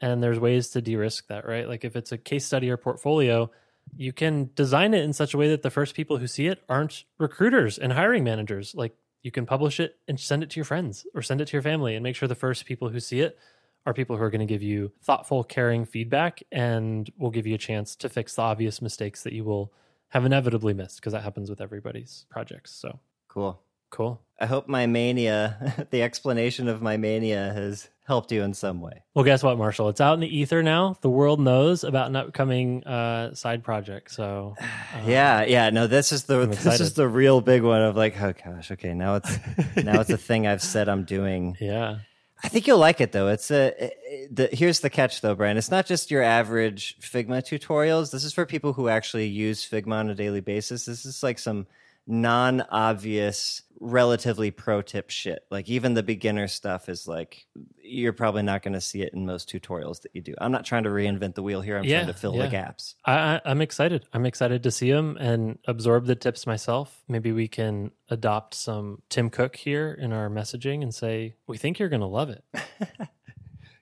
[0.01, 1.69] and there's ways to de-risk that, right?
[1.69, 3.51] Like if it's a case study or portfolio,
[3.97, 6.63] you can design it in such a way that the first people who see it
[6.69, 8.75] aren't recruiters and hiring managers.
[8.75, 11.53] Like you can publish it and send it to your friends or send it to
[11.53, 13.39] your family and make sure the first people who see it
[13.85, 17.55] are people who are going to give you thoughtful, caring feedback and will give you
[17.55, 19.73] a chance to fix the obvious mistakes that you will
[20.09, 22.71] have inevitably missed because that happens with everybody's projects.
[22.73, 24.23] So cool cool.
[24.41, 29.03] I hope my mania, the explanation of my mania has helped you in some way.
[29.15, 29.89] Well, guess what, Marshall?
[29.89, 30.97] It's out in the ether now.
[31.01, 34.11] The world knows about an upcoming uh, side project.
[34.11, 34.67] So, uh,
[35.07, 35.71] yeah, yeah.
[35.71, 38.95] No, this is the this is the real big one of like, oh gosh, okay,
[38.95, 39.39] now it's
[39.77, 41.57] now it's a thing I've said I'm doing.
[41.61, 41.99] Yeah.
[42.45, 43.29] I think you'll like it though.
[43.29, 43.93] It's a
[44.31, 45.57] the, here's the catch though, Brian.
[45.57, 48.11] It's not just your average Figma tutorials.
[48.11, 50.87] This is for people who actually use Figma on a daily basis.
[50.87, 51.69] This is like some
[52.05, 55.45] non-obvious relatively pro tip shit.
[55.51, 57.47] Like even the beginner stuff is like
[57.83, 60.35] you're probably not going to see it in most tutorials that you do.
[60.41, 61.77] I'm not trying to reinvent the wheel here.
[61.77, 62.43] I'm yeah, trying to fill yeah.
[62.45, 62.95] the gaps.
[63.05, 64.07] I, i'm excited.
[64.13, 67.03] I'm excited to see them and absorb the tips myself.
[67.09, 71.79] Maybe we can adopt some tim cook here in our messaging and say we think
[71.79, 72.45] you're going to love it.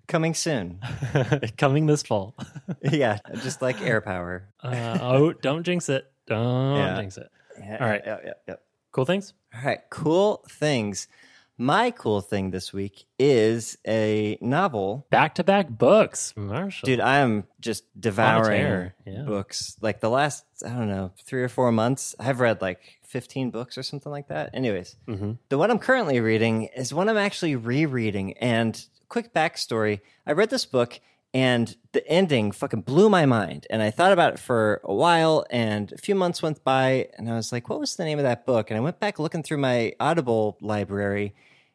[0.08, 0.80] Coming soon.
[1.58, 2.34] Coming this fall.
[2.82, 6.10] Yeah just like AirPower uh, oh don't jinx it.
[6.26, 6.96] Don't yeah.
[6.96, 7.28] jinx it.
[7.58, 8.02] Yeah, All right.
[8.04, 8.54] Yeah, yeah, yeah.
[8.92, 9.34] Cool things?
[9.54, 9.80] All right.
[9.90, 11.08] Cool things.
[11.56, 15.06] My cool thing this week is a novel.
[15.10, 16.86] Back to back books, Marshall.
[16.86, 19.22] Dude, I am just devouring yeah.
[19.24, 19.76] books.
[19.82, 23.76] Like the last, I don't know, three or four months, I've read like 15 books
[23.76, 24.54] or something like that.
[24.54, 25.32] Anyways, mm-hmm.
[25.50, 28.38] the one I'm currently reading is one I'm actually rereading.
[28.38, 30.98] And quick backstory I read this book
[31.32, 33.66] and the ending fucking blew my mind.
[33.70, 37.30] And I thought about it for a while, and a few months went by, and
[37.30, 38.70] I was like, what was the name of that book?
[38.70, 41.34] And I went back looking through my Audible library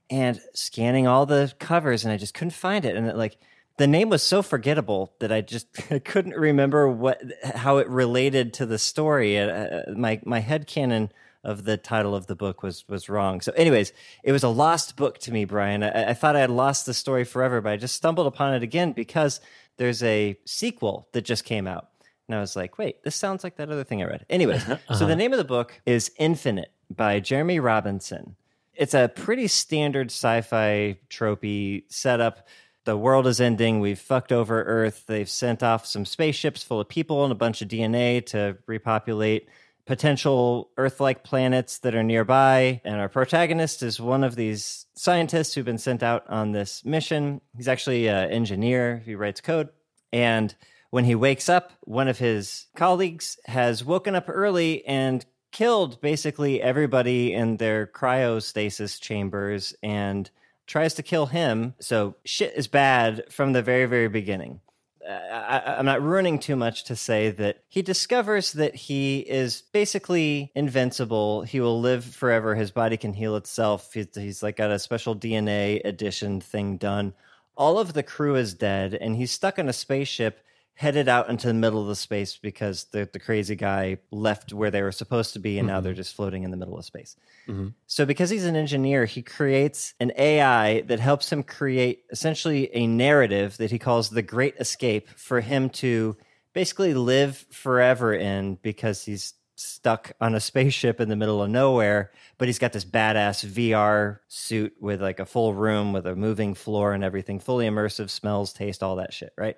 [0.10, 2.96] and scanning all the covers, and I just couldn't find it.
[2.96, 3.38] And it, like,
[3.78, 5.68] the name was so forgettable that I just
[6.06, 9.38] couldn't remember what how it related to the story.
[9.39, 11.12] Uh, my my head canon
[11.46, 13.40] of the title of the book was was wrong.
[13.40, 15.84] So, anyways, it was a lost book to me, Brian.
[15.84, 18.64] I, I thought I had lost the story forever, but I just stumbled upon it
[18.64, 19.40] again because
[19.78, 21.90] there's a sequel that just came out.
[22.28, 24.26] And I was like, wait, this sounds like that other thing I read.
[24.30, 24.96] Anyways, uh-huh.
[24.96, 28.36] so the name of the book is Infinite by Jeremy Robinson.
[28.74, 32.48] It's a pretty standard sci fi tropey setup.
[32.84, 33.80] The world is ending.
[33.80, 35.06] We've fucked over Earth.
[35.08, 39.48] They've sent off some spaceships full of people and a bunch of DNA to repopulate
[39.86, 42.82] potential Earth like planets that are nearby.
[42.84, 47.41] And our protagonist is one of these scientists who've been sent out on this mission.
[47.56, 49.69] He's actually an engineer, he writes code.
[50.12, 50.56] And
[50.89, 56.62] when he wakes up, one of his colleagues has woken up early and killed basically
[56.62, 60.30] everybody in their cryostasis chambers and
[60.67, 61.76] tries to kill him.
[61.80, 64.62] So shit is bad from the very, very beginning.
[65.08, 70.52] I, am not ruining too much to say that he discovers that he is basically
[70.56, 71.44] invincible.
[71.44, 72.56] He will live forever.
[72.56, 73.94] His body can heal itself.
[73.94, 77.13] He's, he's like got a special DNA addition thing done.
[77.58, 80.45] All of the crew is dead, and he's stuck in a spaceship
[80.76, 84.70] headed out into the middle of the space because the, the crazy guy left where
[84.70, 85.76] they were supposed to be and mm-hmm.
[85.76, 87.16] now they're just floating in the middle of space.
[87.48, 87.70] Mm-hmm.
[87.88, 92.88] So, because he's an engineer, he creates an AI that helps him create essentially a
[92.88, 96.18] narrative that he calls the Great Escape for him to
[96.54, 102.12] basically live forever in because he's stuck on a spaceship in the middle of nowhere,
[102.38, 106.54] but he's got this badass VR suit with like a full room with a moving
[106.54, 109.56] floor and everything, fully immersive, smells, taste, all that shit, right?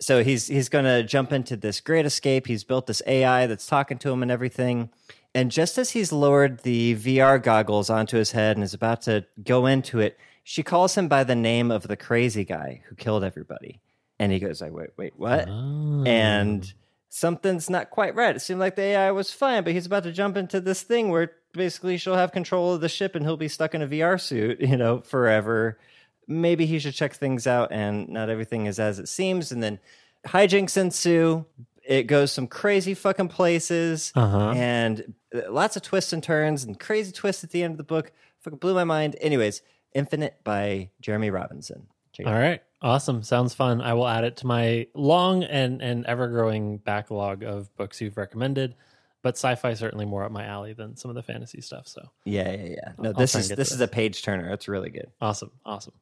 [0.00, 2.46] So he's he's going to jump into this great escape.
[2.46, 4.90] He's built this AI that's talking to him and everything.
[5.34, 9.26] And just as he's lowered the VR goggles onto his head and is about to
[9.44, 13.22] go into it, she calls him by the name of the crazy guy who killed
[13.22, 13.80] everybody.
[14.18, 16.04] And he goes like, "Wait, wait, what?" Oh.
[16.06, 16.72] And
[17.10, 18.34] something's not quite right.
[18.34, 21.10] It seemed like the AI was fine, but he's about to jump into this thing
[21.10, 24.20] where basically she'll have control of the ship and he'll be stuck in a VR
[24.20, 25.78] suit, you know, forever
[26.26, 29.52] maybe he should check things out and not everything is as it seems.
[29.52, 29.78] And then
[30.26, 31.44] hijinks ensue.
[31.82, 34.52] It goes some crazy fucking places uh-huh.
[34.54, 37.84] and uh, lots of twists and turns and crazy twists at the end of the
[37.84, 38.12] book.
[38.40, 39.16] Fucking blew my mind.
[39.20, 41.88] Anyways, Infinite by Jeremy Robinson.
[42.26, 42.62] All right.
[42.82, 43.22] Awesome.
[43.22, 43.80] Sounds fun.
[43.80, 48.16] I will add it to my long and, and ever growing backlog of books you've
[48.16, 48.74] recommended.
[49.22, 51.86] But sci-fi certainly more up my alley than some of the fantasy stuff.
[51.86, 52.92] So yeah, yeah, yeah.
[52.98, 54.50] No, I'll this is this, is a page turner.
[54.52, 55.10] It's really good.
[55.20, 55.94] Awesome, awesome.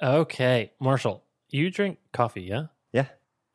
[0.00, 2.66] Okay, Marshall, you drink coffee, yeah?
[2.92, 3.06] Yeah.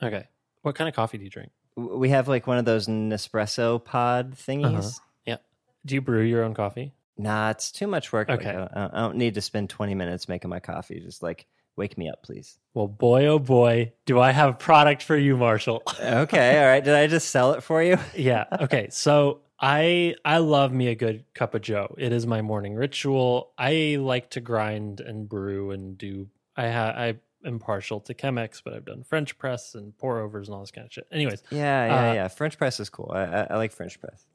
[0.02, 0.28] Okay.
[0.64, 1.52] What kind of coffee do you drink?
[1.76, 4.78] We have like one of those Nespresso pod thingies.
[4.78, 4.90] Uh-huh.
[5.26, 5.38] Yeah.
[5.86, 6.94] Do you brew your own coffee?
[7.18, 8.30] Nah, it's too much work.
[8.30, 8.58] Okay.
[8.58, 11.00] Like, I, I don't need to spend 20 minutes making my coffee.
[11.00, 12.58] Just like wake me up, please.
[12.74, 15.84] Well, boy, oh boy, do I have product for you, Marshall.
[16.02, 16.60] okay.
[16.60, 16.84] All right.
[16.84, 17.98] Did I just sell it for you?
[18.16, 18.46] yeah.
[18.62, 18.88] Okay.
[18.92, 21.96] So I I love me a good cup of Joe.
[21.98, 23.52] It is my morning ritual.
[23.58, 26.28] I like to grind and brew and do.
[26.56, 30.48] I ha, I am partial to Chemex, but I've done French press and pour overs
[30.48, 31.08] and all this kind of shit.
[31.12, 32.28] Anyways, yeah, yeah, uh, yeah.
[32.28, 33.12] French press is cool.
[33.14, 34.26] I, I, I like French press.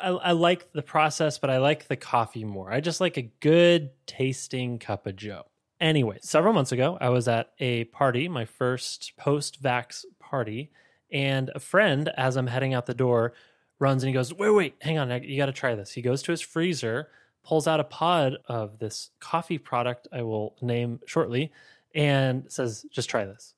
[0.00, 2.72] I, I, like the process, but I like the coffee more.
[2.72, 5.44] I just like a good tasting cup of Joe.
[5.80, 10.70] Anyway, several months ago, I was at a party, my first post vax party,
[11.12, 13.34] and a friend, as I'm heading out the door,
[13.78, 15.92] runs and he goes, Wait, wait, hang on, you got to try this.
[15.92, 17.08] He goes to his freezer,
[17.44, 21.52] pulls out a pod of this coffee product I will name shortly,
[21.94, 23.52] and says, Just try this.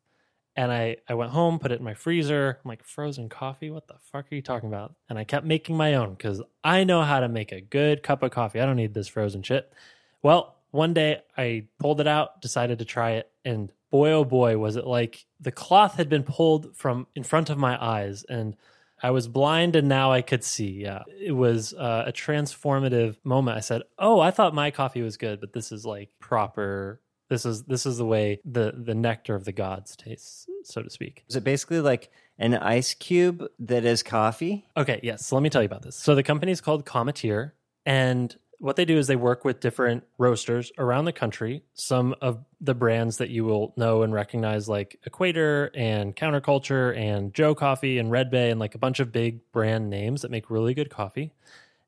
[0.57, 2.59] And I, I went home, put it in my freezer.
[2.65, 3.71] I'm like, frozen coffee?
[3.71, 4.93] What the fuck are you talking about?
[5.09, 8.25] And I kept making my own because I know how to make a good cup
[8.25, 8.61] of coffee.
[8.61, 9.73] I don't need this frozen shit.
[10.21, 14.59] Well, one day I pulled it out, decided to try it, and boy, oh boy,
[14.59, 18.57] was it like the cloth had been pulled from in front of my eyes and
[19.01, 20.83] I was blind and now I could see.
[20.83, 21.05] Yeah.
[21.21, 23.57] It was uh, a transformative moment.
[23.57, 27.45] I said, "Oh, I thought my coffee was good, but this is like proper this
[27.45, 31.25] is this is the way the the nectar of the gods tastes, so to speak.
[31.29, 34.67] Is it basically like an ice cube that is coffee?
[34.77, 35.27] Okay, yes.
[35.27, 35.97] So let me tell you about this.
[35.97, 37.53] So the company is called Cometeer,
[37.85, 41.63] and what they do is they work with different roasters around the country.
[41.75, 47.33] Some of the brands that you will know and recognize, like Equator and Counterculture and
[47.33, 50.51] Joe Coffee and Red Bay, and like a bunch of big brand names that make
[50.51, 51.33] really good coffee.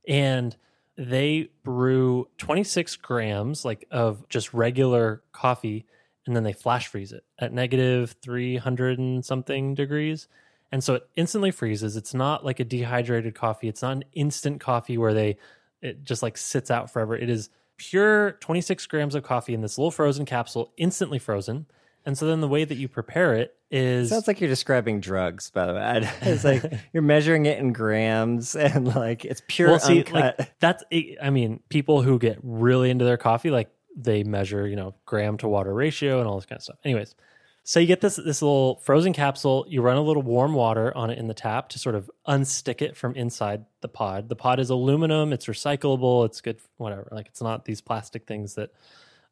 [0.07, 0.57] And
[0.97, 5.87] they brew 26 grams like of just regular coffee
[6.27, 10.29] and then they flash freeze it at negative 300 and something degrees
[10.71, 14.61] and so it instantly freezes it's not like a dehydrated coffee it's not an instant
[14.61, 15.39] coffee where they
[15.83, 19.79] it just like sits out forever it is pure 26 grams of coffee in this
[19.79, 21.67] little frozen capsule instantly frozen
[22.05, 25.51] and so then the way that you prepare it is sounds like you're describing drugs.
[25.51, 29.81] By the way, it's like you're measuring it in grams and like it's pure well,
[29.81, 30.39] see, uncut.
[30.39, 30.85] Like, that's
[31.23, 35.37] I mean, people who get really into their coffee, like they measure, you know, gram
[35.39, 36.79] to water ratio and all this kind of stuff.
[36.85, 37.15] Anyways,
[37.63, 39.67] so you get this this little frozen capsule.
[39.69, 42.83] You run a little warm water on it in the tap to sort of unstick
[42.83, 44.29] it from inside the pod.
[44.29, 45.33] The pod is aluminum.
[45.33, 46.27] It's recyclable.
[46.27, 46.59] It's good.
[46.79, 47.09] Whatever.
[47.13, 48.71] Like it's not these plastic things that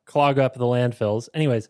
[0.05, 1.29] clog up the landfills.
[1.35, 1.69] Anyways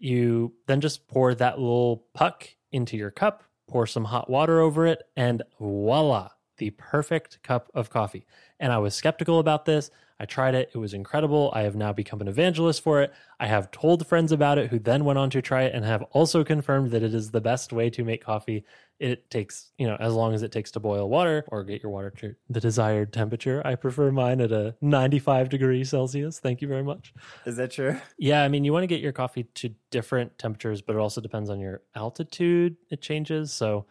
[0.00, 4.86] you then just pour that little puck into your cup, pour some hot water over
[4.86, 8.26] it, and voila, the perfect cup of coffee.
[8.58, 9.90] And I was skeptical about this.
[10.20, 10.70] I tried it.
[10.74, 11.50] It was incredible.
[11.54, 13.10] I have now become an evangelist for it.
[13.40, 16.02] I have told friends about it who then went on to try it and have
[16.12, 18.66] also confirmed that it is the best way to make coffee.
[18.98, 21.90] It takes, you know, as long as it takes to boil water or get your
[21.90, 23.62] water to the desired temperature.
[23.64, 26.38] I prefer mine at a 95 degrees Celsius.
[26.38, 27.14] Thank you very much.
[27.46, 27.96] Is that true?
[28.18, 28.42] Yeah.
[28.42, 31.48] I mean, you want to get your coffee to different temperatures, but it also depends
[31.48, 32.76] on your altitude.
[32.90, 33.50] It changes.
[33.52, 33.86] So,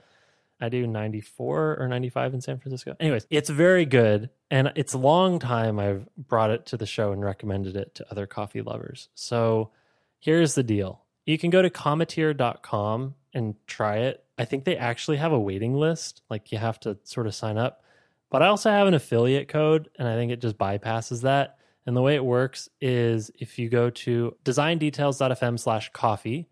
[0.62, 2.96] I do 94 or 95 in San Francisco.
[3.00, 4.30] Anyways, it's very good.
[4.52, 8.12] And it's a long time I've brought it to the show and recommended it to
[8.12, 9.10] other coffee lovers.
[9.16, 9.72] So
[10.20, 14.24] here's the deal you can go to cometeer.com and try it.
[14.38, 16.22] I think they actually have a waiting list.
[16.30, 17.84] Like you have to sort of sign up.
[18.32, 21.58] But I also have an affiliate code, and I think it just bypasses that.
[21.86, 26.48] And the way it works is if you go to designdetails.fm slash coffee,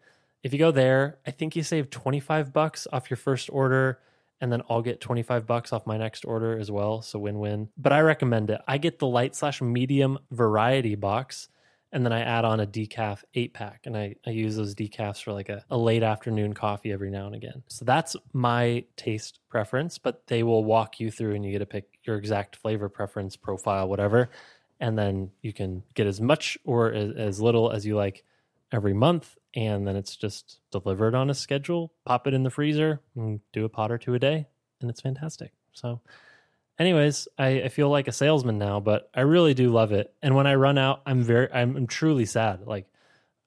[0.48, 4.00] if you go there, I think you save 25 bucks off your first order
[4.40, 7.02] and then I'll get 25 bucks off my next order as well.
[7.02, 7.68] So win win.
[7.78, 8.62] But I recommend it.
[8.66, 11.50] I get the light slash medium variety box
[11.92, 15.22] and then I add on a decaf eight pack and I, I use those decafs
[15.22, 17.64] for like a, a late afternoon coffee every now and again.
[17.68, 21.66] So that's my taste preference, but they will walk you through and you get to
[21.66, 24.30] pick your exact flavor preference profile, whatever.
[24.80, 28.24] And then you can get as much or as, as little as you like
[28.72, 33.02] every month and then it's just delivered on a schedule pop it in the freezer
[33.16, 34.48] and do a pot or two a day
[34.82, 35.52] and it's fantastic.
[35.74, 36.02] So
[36.78, 40.14] anyways I, I, feel like a salesman now but i really do love it.
[40.22, 42.68] And when i run out i'm very i'm, I'm truly sad.
[42.68, 42.88] Like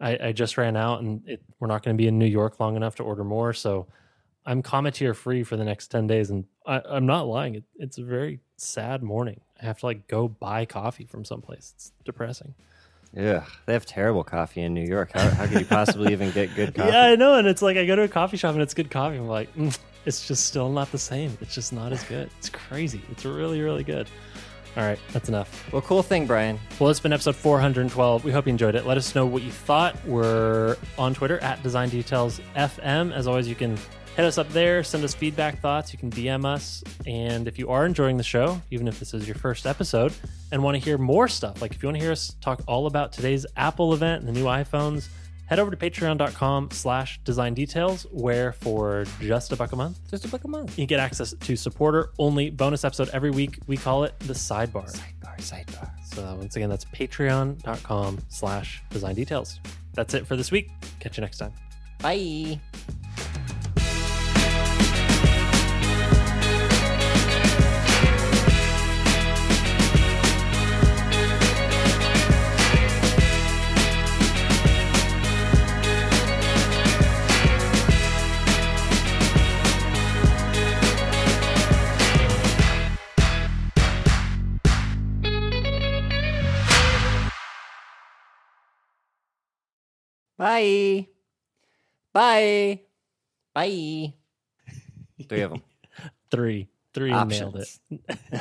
[0.01, 2.59] I, I, just ran out and it, we're not going to be in new york
[2.59, 3.87] long enough to order more so
[4.47, 7.57] i'm cometeer free for the next 10 days and I, i'm not lying.
[7.57, 9.43] It, it's a very sad morning.
[9.61, 11.73] I have to like go buy coffee from someplace.
[11.77, 12.55] It's depressing
[13.13, 15.11] yeah, they have terrible coffee in New York.
[15.15, 16.91] How, how could you possibly even get good coffee?
[16.91, 17.37] Yeah, I know.
[17.37, 19.17] And it's like I go to a coffee shop and it's good coffee.
[19.17, 21.37] I'm like, mm, it's just still not the same.
[21.41, 22.31] It's just not as good.
[22.39, 23.03] It's crazy.
[23.11, 24.09] It's really, really good.
[24.77, 25.73] All right, that's enough.
[25.73, 26.59] Well, cool thing, Brian.
[26.79, 28.25] Well, it's been episode 412.
[28.25, 28.87] We hope you enjoyed it.
[28.87, 29.97] Let us know what you thought.
[30.07, 33.13] We're on Twitter at Design Details FM.
[33.13, 33.77] As always, you can
[34.17, 35.93] hit us up there, send us feedback, thoughts.
[35.93, 36.83] You can DM us.
[37.07, 40.13] And if you are enjoying the show, even if this is your first episode
[40.53, 42.87] and want to hear more stuff, like if you want to hear us talk all
[42.87, 45.09] about today's Apple event and the new iPhones,
[45.47, 50.25] head over to patreon.com slash design details, where for just a buck a month, just
[50.25, 53.59] a buck a month, you get access to supporter only bonus episode every week.
[53.67, 54.89] We call it the sidebar.
[54.89, 55.91] Sidebar, sidebar.
[56.05, 59.61] So once again, that's patreon.com slash design details.
[59.95, 60.71] That's it for this week.
[61.01, 61.53] Catch you next time.
[62.01, 62.61] Bye.
[90.61, 91.07] Bye.
[92.13, 92.81] Bye.
[93.55, 94.15] Bye.
[95.29, 95.63] Three of them.
[96.31, 96.69] Three.
[96.93, 97.79] Three nailed it.
[97.93, 98.41] Options.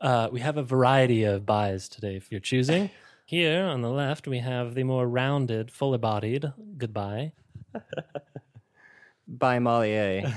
[0.00, 2.90] Uh, we have a variety of buys today if you're choosing.
[3.24, 7.32] Here on the left, we have the more rounded, fuller bodied goodbye.
[9.28, 10.28] Bye, Mollier.